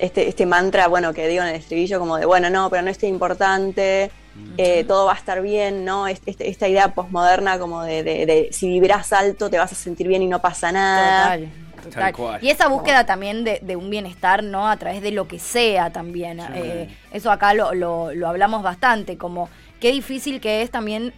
este, 0.00 0.28
este 0.28 0.46
mantra, 0.46 0.88
bueno, 0.88 1.12
que 1.12 1.28
digo 1.28 1.42
en 1.42 1.48
el 1.50 1.56
estribillo, 1.56 1.98
como 1.98 2.16
de, 2.16 2.26
bueno, 2.26 2.50
no, 2.50 2.68
pero 2.70 2.82
no 2.82 2.90
es 2.90 2.98
tan 2.98 3.10
importante, 3.10 4.10
eh, 4.56 4.84
todo 4.84 5.06
va 5.06 5.12
a 5.12 5.16
estar 5.16 5.42
bien, 5.42 5.84
¿no? 5.84 6.06
Este- 6.06 6.30
este- 6.30 6.48
esta 6.48 6.68
idea 6.68 6.94
posmoderna 6.94 7.58
como 7.58 7.82
de, 7.82 8.02
de- 8.02 8.26
de 8.26 8.48
si 8.52 8.68
vibras 8.68 9.12
alto 9.12 9.50
te 9.50 9.58
vas 9.58 9.72
a 9.72 9.74
sentir 9.74 10.08
bien 10.08 10.22
y 10.22 10.26
no 10.26 10.40
pasa 10.40 10.72
nada. 10.72 11.22
Total. 11.36 11.48
total. 11.82 12.00
Tal 12.02 12.12
cual. 12.14 12.38
Y 12.44 12.50
esa 12.50 12.68
búsqueda 12.68 13.04
también 13.06 13.42
de, 13.44 13.58
de 13.62 13.74
un 13.76 13.88
bienestar, 13.90 14.42
¿no? 14.44 14.68
A 14.68 14.76
través 14.76 15.00
de 15.02 15.10
lo 15.12 15.26
que 15.26 15.38
sea 15.38 15.90
también. 15.90 16.38
Sí. 16.40 16.46
Eh, 16.54 16.88
eso 17.12 17.30
acá 17.30 17.54
lo, 17.54 17.74
lo- 17.74 18.12
lo 18.14 18.28
hablamos 18.28 18.62
bastante, 18.62 19.16
como 19.16 19.48
qué 19.80 19.90
difícil 19.90 20.40
que 20.40 20.62
es 20.62 20.70
también 20.70 21.12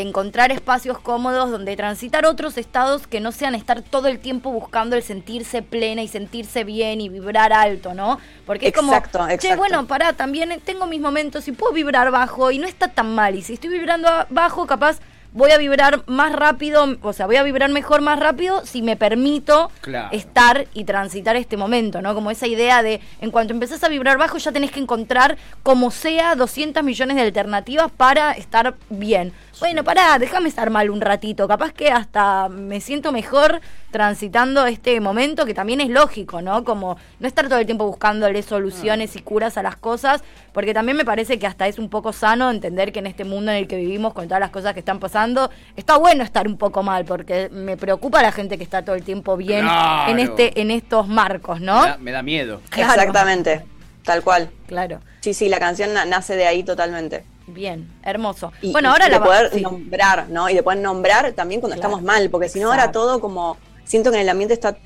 encontrar 0.00 0.52
espacios 0.52 0.98
cómodos 0.98 1.50
donde 1.50 1.76
transitar 1.76 2.26
otros 2.26 2.58
estados 2.58 3.06
que 3.06 3.20
no 3.20 3.32
sean 3.32 3.54
estar 3.54 3.82
todo 3.82 4.08
el 4.08 4.18
tiempo 4.18 4.50
buscando 4.50 4.96
el 4.96 5.02
sentirse 5.02 5.62
plena 5.62 6.02
y 6.02 6.08
sentirse 6.08 6.64
bien 6.64 7.00
y 7.00 7.08
vibrar 7.08 7.52
alto, 7.52 7.94
¿no? 7.94 8.18
Porque 8.44 8.68
es 8.68 8.72
como, 8.74 8.92
Exacto, 8.92 9.26
che, 9.38 9.56
bueno, 9.56 9.86
pará, 9.86 10.12
también 10.12 10.60
tengo 10.64 10.86
mis 10.86 11.00
momentos 11.00 11.46
y 11.48 11.52
puedo 11.52 11.72
vibrar 11.72 12.10
bajo 12.10 12.50
y 12.50 12.58
no 12.58 12.66
está 12.66 12.88
tan 12.88 13.14
mal. 13.14 13.34
Y 13.34 13.42
si 13.42 13.54
estoy 13.54 13.70
vibrando 13.70 14.08
bajo, 14.30 14.66
capaz 14.66 14.98
voy 15.32 15.50
a 15.50 15.58
vibrar 15.58 16.02
más 16.06 16.32
rápido, 16.32 16.96
o 17.02 17.12
sea, 17.12 17.26
voy 17.26 17.36
a 17.36 17.42
vibrar 17.42 17.68
mejor 17.68 18.00
más 18.00 18.18
rápido 18.18 18.64
si 18.64 18.80
me 18.80 18.96
permito 18.96 19.70
Claro. 19.82 20.08
estar 20.12 20.66
y 20.72 20.84
transitar 20.84 21.36
este 21.36 21.58
momento, 21.58 22.00
¿no? 22.00 22.14
Como 22.14 22.30
esa 22.30 22.46
idea 22.46 22.82
de, 22.82 23.02
en 23.20 23.30
cuanto 23.30 23.52
empezás 23.52 23.84
a 23.84 23.88
vibrar 23.88 24.16
bajo, 24.16 24.38
ya 24.38 24.50
tenés 24.50 24.70
que 24.70 24.80
encontrar, 24.80 25.36
como 25.62 25.90
sea, 25.90 26.36
200 26.36 26.82
millones 26.82 27.16
de 27.16 27.22
alternativas 27.22 27.90
para 27.94 28.32
estar 28.32 28.76
bien. 28.88 29.34
Bueno, 29.58 29.84
pará, 29.84 30.18
déjame 30.18 30.48
estar 30.50 30.68
mal 30.68 30.90
un 30.90 31.00
ratito. 31.00 31.48
Capaz 31.48 31.72
que 31.72 31.90
hasta 31.90 32.48
me 32.50 32.80
siento 32.82 33.10
mejor 33.10 33.60
transitando 33.90 34.66
este 34.66 35.00
momento, 35.00 35.46
que 35.46 35.54
también 35.54 35.80
es 35.80 35.88
lógico, 35.88 36.42
¿no? 36.42 36.62
Como 36.62 36.98
no 37.20 37.26
estar 37.26 37.48
todo 37.48 37.58
el 37.58 37.64
tiempo 37.64 37.86
buscándole 37.86 38.42
soluciones 38.42 39.16
y 39.16 39.22
curas 39.22 39.56
a 39.56 39.62
las 39.62 39.76
cosas, 39.76 40.22
porque 40.52 40.74
también 40.74 40.98
me 40.98 41.06
parece 41.06 41.38
que 41.38 41.46
hasta 41.46 41.66
es 41.68 41.78
un 41.78 41.88
poco 41.88 42.12
sano 42.12 42.50
entender 42.50 42.92
que 42.92 42.98
en 42.98 43.06
este 43.06 43.24
mundo 43.24 43.50
en 43.50 43.56
el 43.58 43.66
que 43.66 43.76
vivimos, 43.76 44.12
con 44.12 44.26
todas 44.28 44.40
las 44.40 44.50
cosas 44.50 44.74
que 44.74 44.80
están 44.80 44.98
pasando, 45.00 45.50
está 45.74 45.96
bueno 45.96 46.22
estar 46.22 46.46
un 46.46 46.58
poco 46.58 46.82
mal, 46.82 47.06
porque 47.06 47.48
me 47.50 47.78
preocupa 47.78 48.20
la 48.22 48.32
gente 48.32 48.58
que 48.58 48.64
está 48.64 48.82
todo 48.84 48.94
el 48.94 49.04
tiempo 49.04 49.36
bien 49.38 49.62
Claro. 49.62 50.12
en 50.12 50.18
este 50.18 50.60
en 50.60 50.70
estos 50.70 51.08
marcos, 51.08 51.60
¿no? 51.62 51.80
Me 51.82 51.88
da, 51.88 51.98
me 51.98 52.10
da 52.12 52.22
miedo. 52.22 52.60
Claro. 52.68 52.92
Exactamente, 52.92 53.64
tal 54.04 54.22
cual. 54.22 54.50
Claro. 54.66 55.00
Sí, 55.20 55.32
sí, 55.32 55.48
la 55.48 55.58
canción 55.58 55.94
na- 55.94 56.04
nace 56.04 56.36
de 56.36 56.46
ahí 56.46 56.62
totalmente. 56.62 57.24
Bien, 57.48 57.88
hermoso. 58.02 58.52
Y, 58.62 58.72
bueno, 58.72 58.88
y 58.88 58.92
ahora 58.92 59.04
de 59.06 59.10
la 59.12 59.22
poder 59.24 59.50
sí. 59.52 59.60
nombrar, 59.60 60.28
¿no? 60.28 60.48
Y 60.50 60.54
de 60.54 60.62
poder 60.62 60.80
nombrar 60.80 61.32
también 61.32 61.60
cuando 61.60 61.76
Claro. 61.76 61.88
estamos 61.88 62.02
mal, 62.04 62.28
porque 62.30 62.48
si 62.48 62.58
no 62.60 62.70
ahora 62.70 62.90
todo 62.90 63.20
como 63.20 63.56
siento 63.84 64.10
que 64.10 64.16
en 64.16 64.22
el 64.22 64.28
ambiente 64.28 64.54
está 64.54 64.76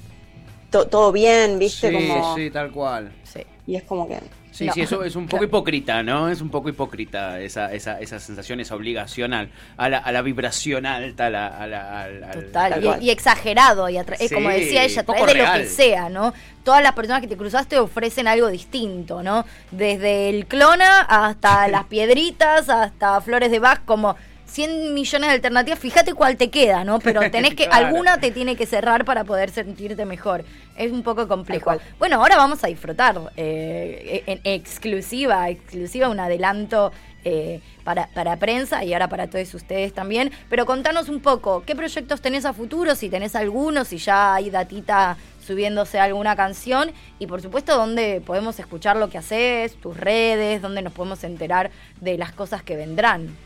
to- 0.71 0.87
todo 0.87 1.11
bien, 1.11 1.59
¿viste? 1.59 1.89
Sí, 1.89 1.95
como 1.95 2.37
sí, 2.37 2.51
tal 2.51 2.71
cual. 2.71 3.13
Sí. 3.25 3.41
Y 3.71 3.77
es 3.77 3.83
como 3.85 4.09
que 4.09 4.19
Sí, 4.53 4.67
No. 4.67 4.73
sí, 4.73 4.81
eso 4.81 5.05
es 5.05 5.15
un 5.15 5.27
poco 5.29 5.45
hipócrita, 5.45 6.03
¿no? 6.03 6.29
Es 6.29 6.41
un 6.41 6.51
poco 6.51 6.69
hipócrita 6.69 7.39
esa, 7.41 7.73
esa, 7.73 8.01
esa 8.01 8.19
sensación, 8.19 8.59
esa 8.59 8.75
obligación 8.75 9.33
al- 9.33 9.49
a, 9.77 9.89
la, 9.89 9.99
a 9.99 10.11
la 10.11 10.23
vibración 10.23 10.87
alta, 10.87 11.27
a 11.27 11.31
la, 11.31 11.47
a 11.47 11.67
la- 11.69 12.03
al- 12.03 12.25
al- 12.25 12.33
Total, 12.47 12.73
Tal 12.83 13.03
y, 13.03 13.11
exagerado, 13.11 13.89
y 13.89 13.97
Sí, 14.29 14.35
como 14.35 14.49
decía 14.51 14.83
ella, 14.83 15.05
través 15.05 15.27
de 15.35 15.39
lo 15.39 15.53
que 15.53 15.67
sea, 15.67 16.09
¿no? 16.09 16.35
Todas 16.65 16.83
las 16.83 16.93
personas 16.95 17.21
que 17.23 17.29
te 17.29 17.37
cruzaste 17.37 17.79
ofrecen 17.79 18.27
algo 18.27 18.49
distinto, 18.49 19.23
¿no? 19.23 19.45
Desde 19.71 20.29
el 20.31 20.47
clona 20.47 21.03
hasta 21.03 21.69
las 21.69 21.85
piedritas, 21.85 22.69
hasta 22.69 23.21
flores 23.21 23.53
de 23.53 23.61
Bach, 23.61 23.83
como 23.85 24.17
100 24.51 24.95
millones 24.95 25.29
de 25.29 25.35
alternativas, 25.35 25.79
fíjate 25.79 26.15
cuál 26.15 26.37
te 26.37 26.51
queda, 26.51 26.85
¿no? 26.85 26.99
Pero 27.05 27.31
tenés 27.31 27.55
que, 27.55 27.67
Claro. 27.67 27.87
alguna 27.87 28.19
te 28.19 28.31
tiene 28.31 28.57
que 28.57 28.67
cerrar 28.67 29.05
para 29.05 29.25
poder 29.25 29.51
sentirte 29.51 30.05
mejor. 30.05 30.45
Es 30.77 30.93
un 30.93 31.03
poco 31.03 31.29
complejo. 31.29 31.73
Bueno, 31.99 32.17
ahora 32.17 32.37
vamos 32.37 32.63
a 32.65 32.67
disfrutar 32.69 33.33
eh, 33.37 34.23
en 34.27 34.41
exclusiva, 34.45 35.49
exclusiva, 35.51 36.09
un 36.09 36.21
adelanto 36.21 36.93
eh, 37.25 37.61
para, 37.85 38.07
para 38.09 38.37
prensa 38.37 38.83
y 38.83 38.95
ahora 38.95 39.09
para 39.09 39.29
todos 39.29 39.53
ustedes 39.55 39.93
también. 39.93 40.31
Pero 40.49 40.65
contanos 40.65 41.09
un 41.09 41.21
poco, 41.21 41.63
¿qué 41.67 41.77
proyectos 41.77 42.21
tenés 42.23 42.45
a 42.47 42.53
futuro? 42.55 42.95
Si 42.95 43.11
tenés 43.11 43.35
algunos, 43.37 43.89
si 43.89 43.99
ya 43.99 44.35
hay 44.35 44.49
datita 44.51 45.17
subiéndose 45.47 45.99
alguna 45.99 46.35
canción 46.37 46.93
y 47.19 47.27
por 47.27 47.43
supuesto 47.43 47.77
dónde 47.77 48.23
podemos 48.25 48.59
escuchar 48.59 48.97
lo 48.97 49.11
que 49.11 49.19
haces, 49.19 49.75
tus 49.77 49.97
redes, 49.97 50.63
dónde 50.63 50.81
nos 50.81 50.93
podemos 50.93 51.23
enterar 51.25 51.71
de 52.01 52.17
las 52.17 52.33
cosas 52.33 52.63
que 52.63 52.77
vendrán. 52.77 53.37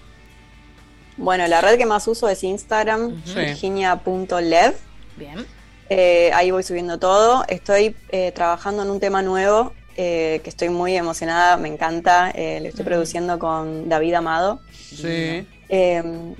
Bueno, 1.16 1.46
la 1.46 1.60
red 1.60 1.78
que 1.78 1.86
más 1.86 2.06
uso 2.08 2.28
es 2.28 2.42
Instagram. 2.42 3.22
Sí. 3.24 3.34
virginia.lev. 3.36 4.74
Bien. 5.16 5.46
Eh, 5.90 6.30
ahí 6.34 6.50
voy 6.50 6.62
subiendo 6.62 6.98
todo. 6.98 7.44
Estoy 7.48 7.94
eh, 8.10 8.32
trabajando 8.32 8.82
en 8.82 8.90
un 8.90 9.00
tema 9.00 9.22
nuevo 9.22 9.72
eh, 9.96 10.40
que 10.42 10.50
estoy 10.50 10.70
muy 10.70 10.96
emocionada, 10.96 11.56
me 11.56 11.68
encanta. 11.68 12.32
Lo 12.34 12.68
estoy 12.68 12.84
produciendo 12.84 13.38
con 13.38 13.88
David 13.88 14.14
Amado. 14.14 14.60
Sí. 14.72 15.46
Eh, 15.68 16.34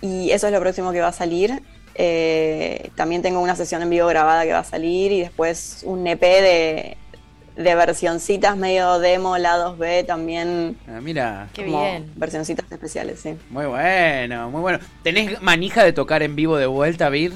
y 0.00 0.30
eso 0.30 0.46
es 0.46 0.52
lo 0.52 0.60
próximo 0.60 0.92
que 0.92 1.00
va 1.00 1.08
a 1.08 1.12
salir. 1.12 1.62
También 2.94 3.20
tengo 3.20 3.40
una 3.40 3.56
sesión 3.56 3.82
en 3.82 3.90
vivo 3.90 4.06
grabada 4.06 4.44
que 4.44 4.52
va 4.52 4.60
a 4.60 4.64
salir 4.64 5.12
y 5.12 5.20
después 5.20 5.82
un 5.84 6.06
EP 6.06 6.20
de, 6.20 6.96
de 7.62 7.74
versioncitas 7.74 8.56
medio 8.56 8.98
demo, 8.98 9.36
lados 9.38 9.78
B, 9.78 10.04
también 10.04 10.76
Ah, 10.88 11.00
mira, 11.00 11.48
Qué 11.52 11.64
bien. 11.64 12.10
versioncitas 12.16 12.64
especiales, 12.70 13.20
sí. 13.20 13.36
muy 13.50 13.66
bueno, 13.66 14.50
muy 14.50 14.60
bueno. 14.60 14.78
¿Tenés 15.02 15.40
manija 15.42 15.84
de 15.84 15.92
tocar 15.92 16.22
en 16.22 16.36
vivo 16.36 16.56
de 16.56 16.66
vuelta, 16.66 17.08
Vir? 17.08 17.32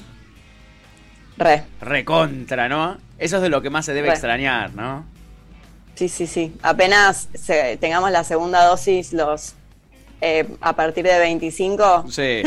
Re, 1.37 1.65
Recontra, 1.81 2.69
¿no? 2.69 2.97
Eso 3.19 3.37
es 3.37 3.43
de 3.43 3.49
lo 3.49 3.61
que 3.63 3.71
más 3.71 3.85
se 3.85 3.93
debe 3.93 4.09
Re. 4.09 4.15
extrañar, 4.15 4.75
¿no? 4.75 5.05
sí, 5.95 6.09
sí, 6.09 6.27
sí. 6.27 6.53
Apenas 6.63 7.29
se- 7.35 7.77
tengamos 7.77 8.11
la 8.11 8.25
segunda 8.25 8.65
dosis, 8.65 9.13
los 9.13 9.55
eh, 10.25 10.47
a 10.61 10.75
partir 10.75 11.05
de 11.05 11.19
25, 11.19 12.07
Sí, 12.11 12.23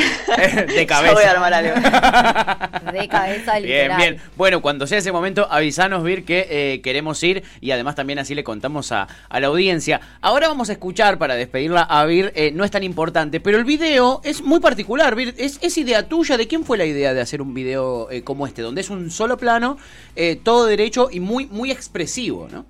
de 0.75 0.85
cabeza. 0.87 1.13
voy 1.13 1.23
a 1.23 1.31
armar 1.31 1.53
algo. 1.53 1.73
De 2.91 3.07
cabeza 3.07 3.59
Bien, 3.59 3.63
literal. 3.89 3.97
bien. 3.97 4.17
Bueno, 4.35 4.61
cuando 4.61 4.87
sea 4.87 4.97
ese 4.99 5.11
momento, 5.11 5.47
avisanos, 5.51 6.03
Vir, 6.03 6.23
que 6.25 6.47
eh, 6.49 6.81
queremos 6.81 7.21
ir 7.23 7.43
y 7.61 7.71
además 7.71 7.95
también 7.95 8.17
así 8.19 8.33
le 8.33 8.43
contamos 8.43 8.91
a, 8.91 9.07
a 9.29 9.39
la 9.39 9.47
audiencia. 9.47 9.99
Ahora 10.21 10.47
vamos 10.47 10.69
a 10.69 10.71
escuchar, 10.73 11.17
para 11.17 11.35
despedirla 11.35 11.81
a 11.81 12.05
Vir, 12.05 12.31
eh, 12.35 12.51
no 12.53 12.63
es 12.63 12.71
tan 12.71 12.83
importante, 12.83 13.39
pero 13.39 13.57
el 13.57 13.65
video 13.65 14.21
es 14.23 14.41
muy 14.41 14.59
particular, 14.59 15.15
Vir. 15.15 15.35
¿Es, 15.37 15.59
es 15.61 15.77
idea 15.77 16.07
tuya? 16.07 16.37
¿De 16.37 16.47
quién 16.47 16.63
fue 16.63 16.77
la 16.77 16.85
idea 16.85 17.13
de 17.13 17.21
hacer 17.21 17.41
un 17.41 17.53
video 17.53 18.09
eh, 18.09 18.23
como 18.23 18.47
este? 18.47 18.61
Donde 18.61 18.81
es 18.81 18.89
un 18.89 19.11
solo 19.11 19.37
plano, 19.37 19.77
eh, 20.15 20.39
todo 20.41 20.65
derecho 20.65 21.09
y 21.11 21.19
muy, 21.19 21.45
muy 21.47 21.71
expresivo, 21.71 22.47
¿no? 22.51 22.65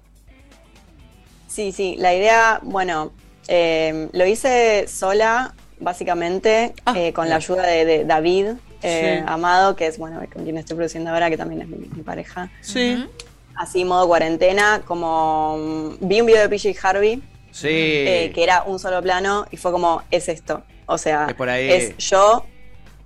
Sí, 1.48 1.72
sí, 1.72 1.96
la 1.98 2.14
idea, 2.14 2.60
bueno, 2.64 3.12
eh, 3.48 4.10
lo 4.12 4.26
hice 4.26 4.88
sola, 4.88 5.54
básicamente, 5.80 6.74
Ah, 6.86 6.94
eh, 6.98 7.14
con 7.14 7.30
la 7.30 7.36
ayuda 7.38 7.64
de, 7.66 7.86
de 7.86 8.06
David 8.06 8.48
eh, 8.84 9.18
Sí. 9.20 9.24
Amado, 9.28 9.76
que 9.76 9.88
es, 9.88 9.98
bueno, 9.98 10.22
con 10.32 10.44
quien 10.44 10.58
estoy 10.58 10.76
produciendo 10.76 11.10
ahora, 11.12 11.30
que 11.30 11.38
también 11.38 11.62
es 11.62 11.68
mi, 11.68 11.78
mi 11.78 12.04
pareja. 12.04 12.50
Sí. 12.62 13.08
Así, 13.56 13.86
modo 13.86 14.08
cuarentena, 14.08 14.82
como 14.86 15.58
mm, 15.58 16.08
vi 16.08 16.22
un 16.22 16.28
video 16.28 16.42
de 16.42 16.50
PJ 16.50 16.76
Harvey, 16.88 17.22
Sí. 17.52 17.68
eh, 17.72 18.32
que 18.36 18.44
era 18.44 18.64
un 18.64 18.78
solo 18.78 19.02
plano, 19.02 19.46
y 19.50 19.58
fue 19.58 19.72
como, 19.72 20.04
es 20.12 20.30
esto. 20.30 20.64
O 20.86 20.98
sea, 21.00 21.26
Es 21.30 21.34
por 21.36 21.50
ahí. 21.50 21.70
es 21.72 21.98
yo 21.98 22.46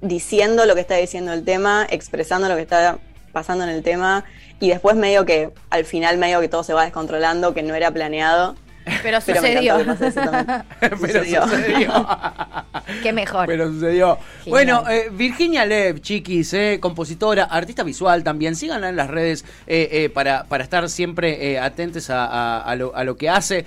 diciendo 0.01 0.65
lo 0.65 0.75
que 0.75 0.81
está 0.81 0.95
diciendo 0.95 1.31
el 1.33 1.43
tema, 1.45 1.87
expresando 1.89 2.49
lo 2.49 2.55
que 2.55 2.61
está 2.63 2.97
pasando 3.31 3.63
en 3.63 3.69
el 3.69 3.81
tema, 3.83 4.25
y 4.59 4.69
después 4.69 4.95
medio 4.95 5.25
que, 5.25 5.51
al 5.69 5.85
final 5.85 6.17
medio 6.17 6.41
que 6.41 6.49
todo 6.49 6.63
se 6.63 6.73
va 6.73 6.83
descontrolando, 6.83 7.53
que 7.53 7.63
no 7.63 7.73
era 7.75 7.91
planeado. 7.91 8.55
Pero 9.03 9.21
sucedió. 9.21 9.77
que. 9.77 9.85
Pero 10.79 10.97
Sucedió. 10.97 11.43
sucedió. 11.47 12.07
Qué 13.03 13.13
mejor. 13.13 13.45
Pero 13.47 13.67
sucedió. 13.71 14.17
Genial. 14.43 14.49
Bueno, 14.49 14.83
eh, 14.89 15.09
Virginia 15.11 15.65
Lev, 15.65 15.99
chiquis, 16.01 16.53
eh, 16.53 16.79
compositora, 16.81 17.43
artista 17.45 17.83
visual 17.83 18.23
también. 18.23 18.55
Síganla 18.55 18.89
en 18.89 18.95
las 18.95 19.09
redes 19.09 19.45
eh, 19.67 19.87
eh, 19.91 20.09
para, 20.09 20.45
para 20.45 20.63
estar 20.63 20.89
siempre 20.89 21.51
eh, 21.53 21.59
atentos 21.59 22.09
a, 22.09 22.25
a- 22.25 22.61
a 22.61 22.75
lo, 22.75 22.95
a 22.95 23.03
lo 23.03 23.17
que 23.17 23.29
hace. 23.29 23.65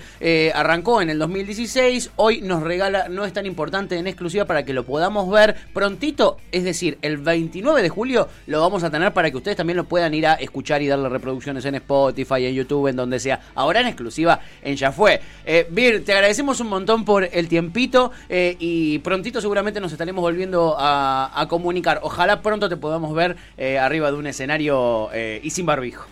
Arrancó 0.53 1.01
en 1.01 1.09
el 1.09 1.19
2016. 1.19 2.11
Hoy 2.17 2.41
nos 2.41 2.61
regala, 2.63 3.07
no 3.09 3.25
es 3.25 3.33
tan 3.33 3.45
importante 3.45 3.97
en 3.97 4.07
exclusiva 4.07 4.45
para 4.45 4.63
que 4.65 4.73
lo 4.73 4.85
podamos 4.85 5.29
ver 5.29 5.55
prontito. 5.73 6.37
Es 6.51 6.63
decir, 6.63 6.97
el 7.01 7.17
29 7.17 7.81
de 7.81 7.89
julio 7.89 8.27
lo 8.47 8.61
vamos 8.61 8.83
a 8.83 8.89
tener 8.91 9.13
para 9.13 9.31
que 9.31 9.37
ustedes 9.37 9.57
también 9.57 9.77
lo 9.77 9.85
puedan 9.85 10.13
ir 10.13 10.27
a 10.27 10.33
escuchar 10.35 10.81
y 10.81 10.87
darle 10.87 11.09
reproducciones 11.09 11.63
en 11.65 11.75
Spotify, 11.75 12.45
en 12.47 12.53
YouTube, 12.55 12.87
en 12.87 12.95
donde 12.95 13.19
sea. 13.19 13.39
Ahora 13.55 13.79
en 13.81 13.87
exclusiva 13.87 14.39
en 14.61 14.75
Ya 14.75 14.91
Fue. 14.91 15.04
Eh, 15.07 15.67
Vir, 15.69 16.03
te 16.03 16.13
agradecemos 16.13 16.59
un 16.59 16.67
montón 16.67 17.05
por 17.05 17.27
el 17.31 17.47
tiempito 17.47 18.11
eh, 18.29 18.55
y 18.59 18.99
prontito 18.99 19.41
seguramente 19.41 19.79
nos 19.79 19.91
estaremos 19.91 20.21
volviendo 20.21 20.75
a, 20.77 21.31
a 21.39 21.47
comunicar. 21.47 21.99
Ojalá 22.03 22.41
pronto 22.41 22.69
te 22.69 22.77
podamos 22.77 23.13
ver 23.13 23.35
eh, 23.57 23.77
arriba 23.77 24.11
de 24.11 24.17
un 24.17 24.27
escenario 24.27 25.09
eh, 25.13 25.39
y 25.43 25.49
sin 25.51 25.65
barbijo. 25.65 26.05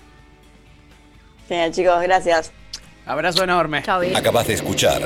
Genial, 1.48 1.72
chicos, 1.72 2.02
gracias. 2.04 2.52
Abrazo 3.06 3.44
enorme. 3.44 3.84
Chao, 3.84 4.00
Vir. 4.00 4.16
Acabas 4.16 4.48
de 4.48 4.54
escuchar 4.54 5.02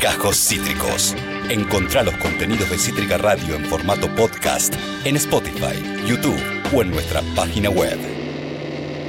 Cajos 0.00 0.36
Cítricos. 0.36 1.14
Encontrá 1.50 2.02
los 2.02 2.14
contenidos 2.16 2.70
de 2.70 2.78
Cítrica 2.78 3.18
Radio 3.18 3.56
en 3.56 3.64
formato 3.66 4.08
podcast 4.14 4.74
en 5.04 5.16
Spotify, 5.16 5.74
YouTube 6.06 6.40
o 6.74 6.80
en 6.80 6.90
nuestra 6.90 7.20
página 7.36 7.68
web. 7.68 7.98